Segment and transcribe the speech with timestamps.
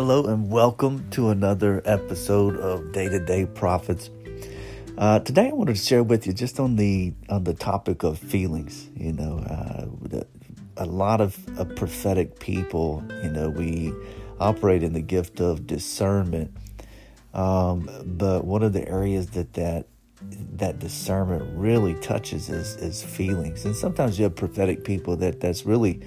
[0.00, 4.08] Hello and welcome to another episode of Day to Day Prophets.
[4.96, 8.18] Uh, today, I wanted to share with you just on the on the topic of
[8.18, 8.88] feelings.
[8.96, 10.22] You know, uh,
[10.78, 13.04] a lot of uh, prophetic people.
[13.22, 13.92] You know, we
[14.40, 16.50] operate in the gift of discernment,
[17.34, 19.86] um, but one of the areas that that
[20.22, 25.66] that discernment really touches is is feelings, and sometimes you have prophetic people that that's
[25.66, 26.00] really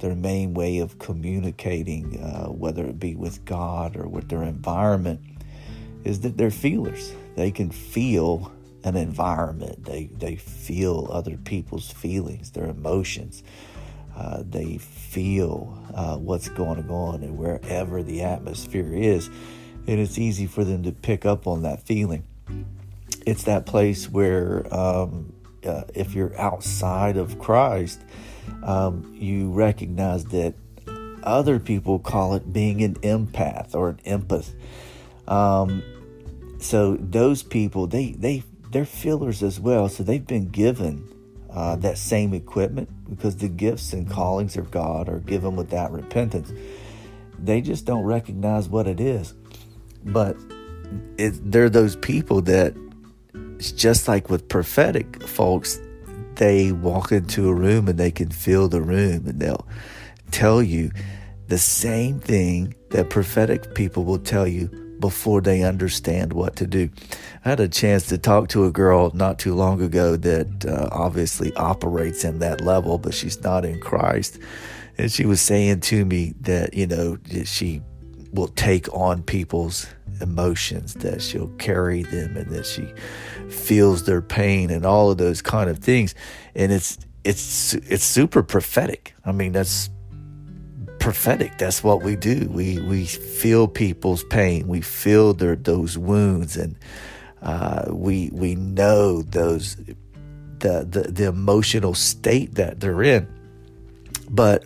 [0.00, 5.20] their main way of communicating, uh, whether it be with God or with their environment,
[6.04, 7.12] is that they're feelers.
[7.36, 8.52] They can feel
[8.84, 9.84] an environment.
[9.84, 13.42] They they feel other people's feelings, their emotions.
[14.16, 19.28] Uh, they feel uh, what's going on and wherever the atmosphere is,
[19.86, 22.24] and it's easy for them to pick up on that feeling.
[23.26, 25.32] It's that place where um,
[25.64, 28.00] uh, if you're outside of Christ,
[28.62, 30.54] um, you recognize that
[31.22, 34.50] other people call it being an empath or an empath.
[35.26, 35.82] Um,
[36.58, 39.88] so those people, they they they're fillers as well.
[39.88, 41.06] So they've been given
[41.50, 46.52] uh, that same equipment because the gifts and callings of God are given without repentance.
[47.38, 49.34] They just don't recognize what it is.
[50.04, 50.36] But
[51.16, 52.74] it, they're those people that
[53.58, 55.80] it's just like with prophetic folks
[56.38, 59.66] they walk into a room and they can feel the room and they'll
[60.30, 60.90] tell you
[61.48, 64.68] the same thing that prophetic people will tell you
[65.00, 66.90] before they understand what to do.
[67.44, 70.88] I had a chance to talk to a girl not too long ago that uh,
[70.92, 74.38] obviously operates in that level, but she's not in Christ.
[74.96, 77.80] And she was saying to me that, you know, she
[78.32, 79.86] will take on people's
[80.20, 82.92] emotions, that she'll carry them and that she
[83.48, 86.14] feels their pain and all of those kind of things.
[86.54, 89.14] And it's it's it's super prophetic.
[89.24, 89.90] I mean, that's
[90.98, 91.58] prophetic.
[91.58, 92.48] That's what we do.
[92.50, 94.68] We we feel people's pain.
[94.68, 96.76] We feel their those wounds, and
[97.42, 103.28] uh, we we know those the, the the emotional state that they're in.
[104.30, 104.64] But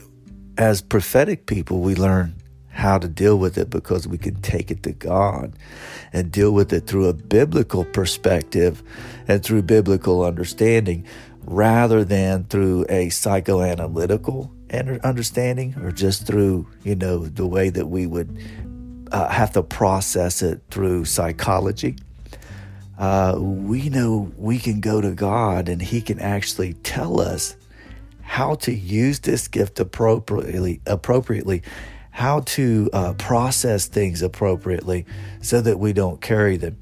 [0.59, 2.35] as prophetic people, we learn
[2.73, 5.53] how to deal with it because we can take it to God
[6.13, 8.83] and deal with it through a biblical perspective
[9.29, 11.07] and through biblical understanding
[11.45, 14.51] rather than through a psychoanalytical
[15.05, 18.39] understanding or just through, you know, the way that we would
[19.11, 21.97] uh, have to process it through psychology.
[22.99, 27.55] Uh, we know we can go to God and He can actually tell us
[28.23, 31.63] how to use this gift appropriately, appropriately
[32.13, 35.07] how to uh, process things appropriately
[35.41, 36.77] so that we don't carry them.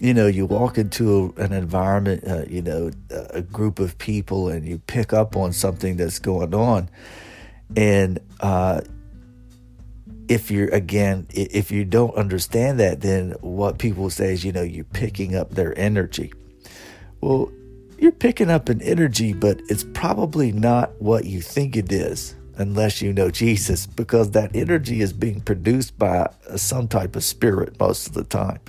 [0.00, 2.90] You know, you walk into a, an environment, uh, you know,
[3.30, 6.90] a group of people, and you pick up on something that's going on.
[7.76, 8.80] And uh,
[10.28, 14.62] if you're, again, if you don't understand that, then what people say is, you know,
[14.62, 16.32] you're picking up their energy.
[17.20, 17.52] Well,
[17.98, 23.00] you're picking up an energy, but it's probably not what you think it is unless
[23.02, 28.06] you know Jesus, because that energy is being produced by some type of spirit most
[28.06, 28.60] of the time.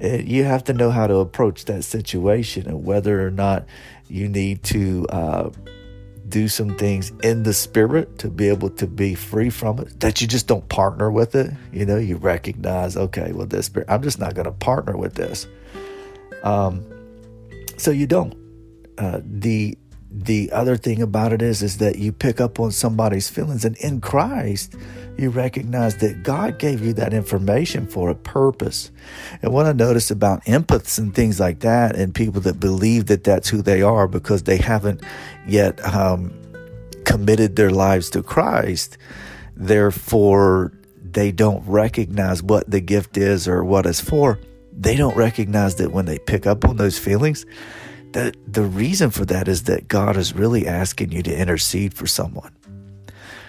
[0.00, 3.66] You have to know how to approach that situation and whether or not
[4.08, 5.50] you need to uh,
[6.28, 10.00] do some things in the spirit to be able to be free from it.
[10.00, 11.50] That you just don't partner with it.
[11.72, 15.14] You know, you recognize, okay, well, this spirit, I'm just not going to partner with
[15.14, 15.46] this.
[16.42, 16.84] Um,
[17.78, 18.34] so you don't.
[18.98, 19.76] Uh, the
[20.18, 23.76] the other thing about it is is that you pick up on somebody's feelings and
[23.76, 24.74] in Christ
[25.18, 28.90] you recognize that God gave you that information for a purpose.
[29.42, 33.24] And what I notice about empaths and things like that and people that believe that
[33.24, 35.02] that's who they are because they haven't
[35.46, 36.32] yet um,
[37.04, 38.96] committed their lives to Christ,
[39.54, 40.72] therefore
[41.02, 44.38] they don't recognize what the gift is or what it's for.
[44.72, 47.46] They don't recognize that when they pick up on those feelings,
[48.16, 52.06] that the reason for that is that God is really asking you to intercede for
[52.06, 52.50] someone.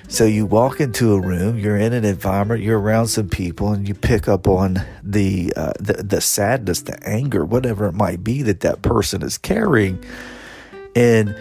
[0.10, 3.88] So you walk into a room, you're in an environment, you're around some people, and
[3.88, 8.42] you pick up on the uh, the, the sadness, the anger, whatever it might be
[8.42, 10.04] that that person is carrying.
[10.98, 11.34] And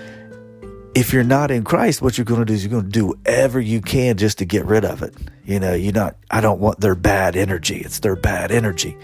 [0.95, 3.07] if you're not in Christ, what you're going to do is you're going to do
[3.07, 5.15] whatever you can just to get rid of it.
[5.45, 6.15] You know, you're not.
[6.31, 7.79] I don't want their bad energy.
[7.79, 8.97] It's their bad energy.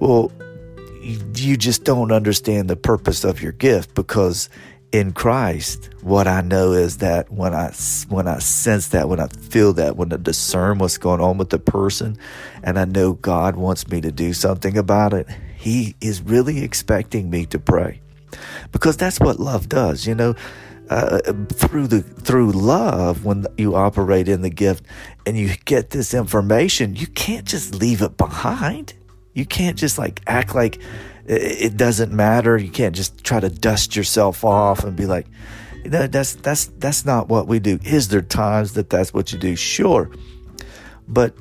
[0.00, 0.32] Well,
[1.02, 4.48] you just don't understand the purpose of your gift because
[4.92, 7.72] in Christ, what I know is that when I
[8.08, 11.48] when I sense that, when I feel that, when I discern what's going on with
[11.48, 12.18] the person,
[12.62, 15.26] and I know God wants me to do something about it,
[15.56, 18.02] He is really expecting me to pray,
[18.70, 20.06] because that's what love does.
[20.06, 20.34] You know,
[20.90, 24.84] uh, through the through love when you operate in the gift
[25.24, 28.92] and you get this information you can't just leave it behind
[29.34, 30.78] you can't just like act like
[31.24, 32.56] it doesn't matter.
[32.56, 35.26] You can't just try to dust yourself off and be like
[35.84, 37.78] that's that's that's not what we do.
[37.84, 39.56] Is there times that that's what you do?
[39.56, 40.10] Sure.
[41.08, 41.34] But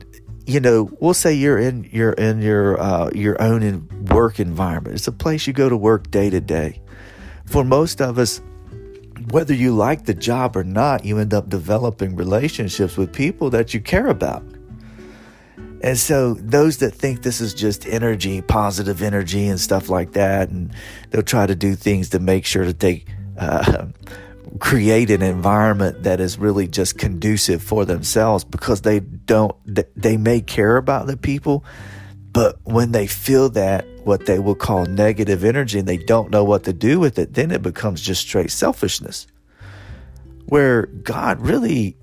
[0.46, 4.96] you know we'll say you're in you're in your uh, your own in work environment.
[4.96, 6.82] It's a place you go to work day to day.
[7.46, 8.42] For most of us
[9.30, 13.72] whether you like the job or not, you end up developing relationships with people that
[13.72, 14.44] you care about.
[15.84, 20.50] And so, those that think this is just energy, positive energy, and stuff like that,
[20.50, 20.72] and
[21.10, 23.04] they'll try to do things to make sure that they
[23.38, 23.88] uh,
[24.60, 29.56] create an environment that is really just conducive for themselves because they don't,
[29.96, 31.66] they may care about the people,
[32.32, 36.44] but when they feel that what they will call negative energy and they don't know
[36.44, 39.26] what to do with it, then it becomes just straight selfishness.
[40.46, 41.98] Where God really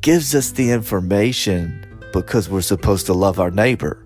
[0.00, 4.04] gives us the information because we're supposed to love our neighbor.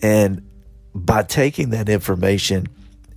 [0.00, 0.48] And
[0.94, 2.66] by taking that information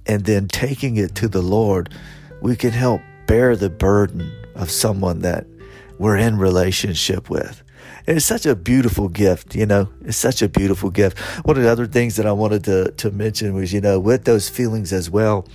[0.06, 1.94] and then taking it to the Lord,
[2.42, 5.46] we can help bear the burden of someone that
[5.98, 7.64] we're in relationship with.
[8.08, 9.88] And it's such a beautiful gift, you know.
[10.04, 11.20] It's such a beautiful gift.
[11.46, 14.26] One of the other things that I wanted to to mention was, you know, with
[14.26, 15.48] those feelings as well.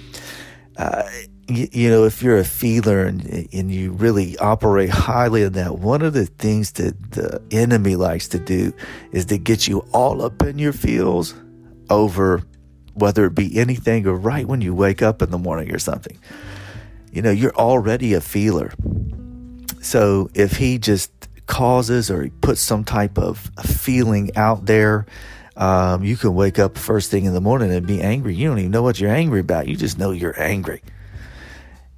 [0.76, 1.02] Uh,
[1.48, 5.78] you, you, know, if you're a feeler and and you really operate highly in that,
[5.78, 8.72] one of the things that the enemy likes to do
[9.12, 11.34] is to get you all up in your feels
[11.90, 12.42] over
[12.94, 16.18] whether it be anything or right when you wake up in the morning or something.
[17.12, 18.72] You know, you're already a feeler.
[19.80, 21.10] So if he just
[21.46, 25.06] causes or he puts some type of feeling out there.
[25.56, 28.34] Um, you can wake up first thing in the morning and be angry.
[28.34, 29.68] You don't even know what you're angry about.
[29.68, 30.82] You just know you're angry.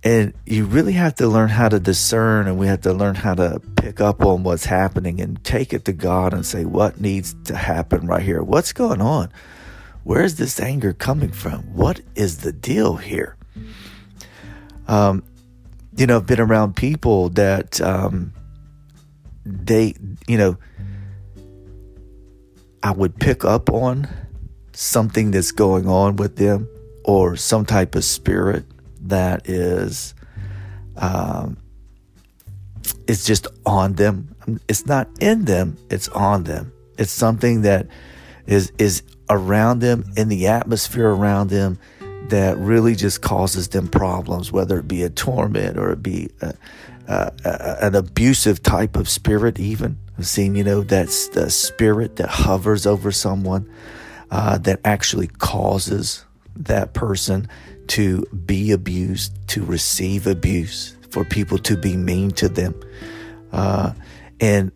[0.04, 3.34] And you really have to learn how to discern and we have to learn how
[3.34, 7.34] to pick up on what's happening and take it to God and say, what needs
[7.44, 8.42] to happen right here?
[8.42, 9.32] What's going on?
[10.04, 11.62] Where is this anger coming from?
[11.74, 13.36] What is the deal here?
[14.86, 15.24] Um,
[15.96, 18.32] you know, I've been around people that, um,
[19.44, 19.94] they,
[20.28, 20.56] you know,
[22.82, 24.08] I would pick up on
[24.72, 26.68] something that's going on with them
[27.04, 28.64] or some type of spirit
[29.08, 30.14] that is
[30.96, 31.56] um,
[33.06, 34.34] it's just on them.
[34.68, 36.72] It's not in them, it's on them.
[36.98, 37.86] It's something that
[38.46, 41.78] is is around them in the atmosphere around them
[42.28, 46.54] that really just causes them problems, whether it be a torment or it be a,
[47.08, 47.30] uh,
[47.80, 49.98] an abusive type of spirit, even.
[50.18, 53.70] I've seen, you know, that's the spirit that hovers over someone
[54.30, 56.24] uh, that actually causes
[56.56, 57.48] that person
[57.88, 62.74] to be abused, to receive abuse, for people to be mean to them.
[63.52, 63.92] Uh,
[64.40, 64.72] and,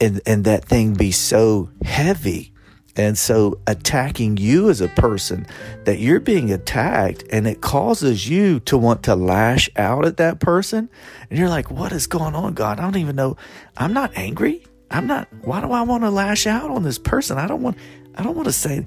[0.00, 2.52] and, and that thing be so heavy
[2.96, 5.46] and so attacking you as a person
[5.84, 10.40] that you're being attacked and it causes you to want to lash out at that
[10.40, 10.90] person.
[11.30, 12.80] And you're like, what is going on, God?
[12.80, 13.36] I don't even know.
[13.76, 14.64] I'm not angry.
[14.90, 17.38] I'm not, why do I want to lash out on this person?
[17.38, 17.76] I don't want,
[18.16, 18.84] I don't want to say,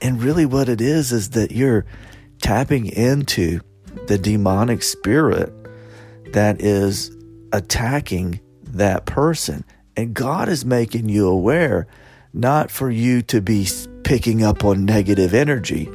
[0.00, 1.86] and really what it is, is that you're
[2.40, 3.60] tapping into
[4.06, 5.52] the demonic spirit
[6.32, 7.16] that is
[7.52, 9.64] attacking that person.
[9.96, 11.86] And God is making you aware
[12.32, 13.66] not for you to be
[14.04, 15.88] picking up on negative energy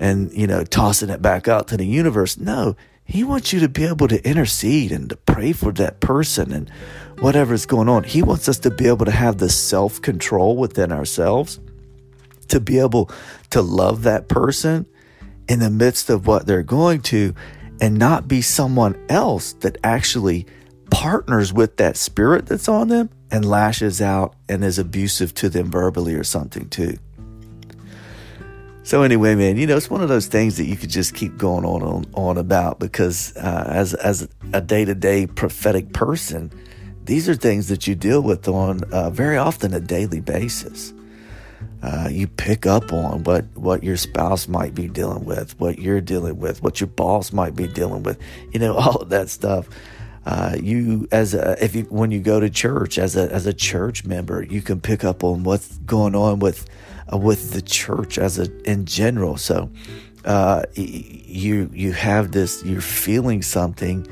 [0.00, 2.36] and, you know, tossing it back out to the universe.
[2.36, 6.52] No, he wants you to be able to intercede and to pray for that person
[6.52, 6.70] and
[7.20, 8.04] whatever's going on.
[8.04, 11.60] He wants us to be able to have the self control within ourselves,
[12.48, 13.10] to be able
[13.50, 14.86] to love that person
[15.52, 17.34] in the midst of what they're going to
[17.78, 20.46] and not be someone else that actually
[20.90, 25.70] partners with that spirit that's on them and lashes out and is abusive to them
[25.70, 26.96] verbally or something too.
[28.82, 31.36] So anyway, man, you know it's one of those things that you could just keep
[31.36, 36.50] going on on, on about because uh, as as a day to day prophetic person,
[37.04, 40.94] these are things that you deal with on uh, very often a daily basis.
[41.82, 46.00] Uh, you pick up on what what your spouse might be dealing with, what you're
[46.00, 48.20] dealing with, what your boss might be dealing with.
[48.52, 49.68] You know all of that stuff
[50.24, 53.52] uh, you as a if you when you go to church as a as a
[53.52, 56.66] church member, you can pick up on what's going on with
[57.12, 59.36] uh, with the church as a in general.
[59.36, 59.68] So
[60.24, 64.06] uh, you you have this you're feeling something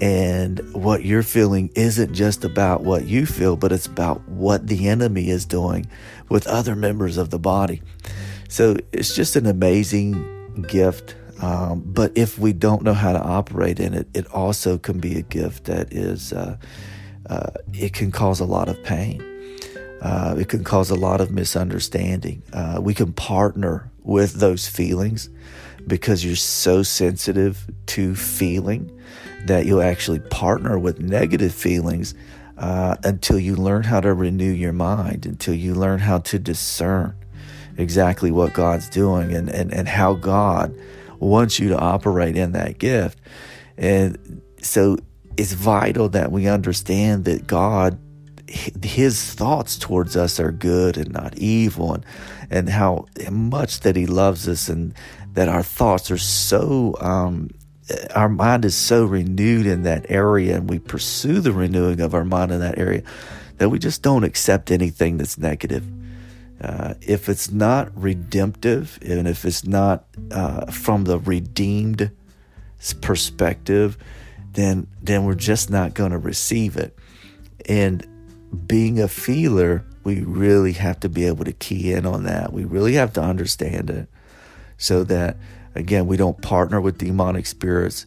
[0.00, 4.88] and what you're feeling isn't just about what you feel but it's about what the
[4.88, 5.86] enemy is doing
[6.28, 7.82] with other members of the body
[8.48, 13.80] so it's just an amazing gift Um, but if we don't know how to operate
[13.80, 16.56] in it, it also can be a gift that is, uh,
[17.28, 19.22] uh, it can cause a lot of pain.
[20.02, 22.42] Uh, it can cause a lot of misunderstanding.
[22.52, 25.30] Uh, we can partner with those feelings
[25.86, 28.90] because you're so sensitive to feeling
[29.46, 32.14] that you'll actually partner with negative feelings
[32.58, 37.14] uh, until you learn how to renew your mind, until you learn how to discern
[37.76, 40.78] exactly what God's doing and, and, and how God
[41.18, 43.18] wants you to operate in that gift.
[43.78, 44.98] And so
[45.36, 47.98] it's vital that we understand that God,
[48.82, 52.04] his thoughts towards us are good and not evil, and,
[52.50, 54.92] and how much that he loves us, and
[55.32, 57.48] that our thoughts are so, um,
[58.14, 62.24] our mind is so renewed in that area, and we pursue the renewing of our
[62.24, 63.02] mind in that area
[63.58, 65.84] that we just don't accept anything that's negative.
[66.60, 72.10] Uh, if it's not redemptive and if it's not uh, from the redeemed
[73.00, 73.96] perspective,
[74.52, 76.96] then then we're just not going to receive it.
[77.66, 78.06] And
[78.66, 82.52] being a feeler, we really have to be able to key in on that.
[82.52, 84.08] We really have to understand it,
[84.76, 85.36] so that
[85.74, 88.06] again we don't partner with demonic spirits.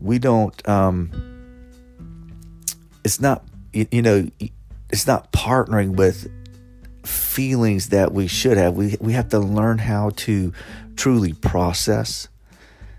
[0.00, 0.68] We don't.
[0.68, 1.10] Um,
[3.04, 4.28] it's not you, you know
[4.90, 6.30] it's not partnering with
[7.04, 8.74] feelings that we should have.
[8.74, 10.52] We, we have to learn how to
[10.96, 12.28] truly process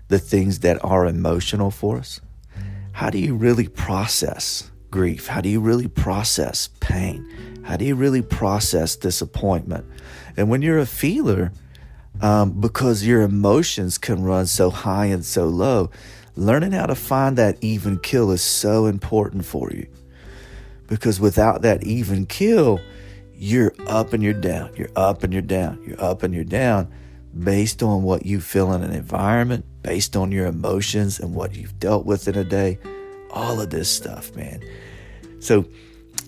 [0.08, 2.20] the things that are emotional for us.
[2.92, 5.26] How do you really process grief?
[5.26, 7.62] How do you really process pain?
[7.64, 9.84] How do you really process disappointment?
[10.36, 11.52] And when you're a feeler,
[12.20, 15.90] um, because your emotions can run so high and so low,
[16.36, 19.86] learning how to find that even kill is so important for you.
[20.86, 22.80] Because without that even kill,
[23.34, 26.92] you're up and you're down, you're up and you're down, you're up and you're down
[27.38, 31.78] based on what you feel in an environment, based on your emotions and what you've
[31.78, 32.78] dealt with in a day,
[33.30, 34.62] all of this stuff, man.
[35.40, 35.66] So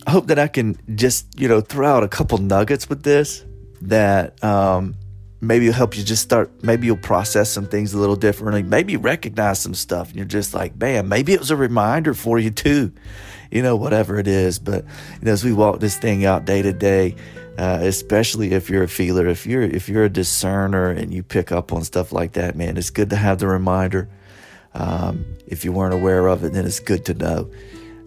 [0.07, 3.45] I hope that I can just, you know, throw out a couple nuggets with this
[3.83, 4.97] that um,
[5.41, 8.63] maybe it'll help you just start, maybe you'll process some things a little differently.
[8.63, 12.39] Maybe recognize some stuff and you're just like, man, maybe it was a reminder for
[12.39, 12.93] you too
[13.51, 14.59] you know, whatever it is.
[14.59, 17.15] But you know, as we walk this thing out day to day,
[17.59, 21.51] uh, especially if you're a feeler, if you're if you're a discerner and you pick
[21.51, 24.09] up on stuff like that, man, it's good to have the reminder.
[24.75, 27.51] Um, if you weren't aware of it, then it's good to know.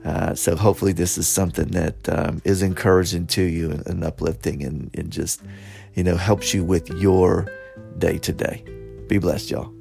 [0.06, 4.64] Uh, so hopefully, this is something that um, is encouraging to you and, and uplifting,
[4.64, 5.42] and, and just
[5.96, 7.52] you know helps you with your
[7.98, 8.64] day to day.
[9.08, 9.74] Be blessed, y'all.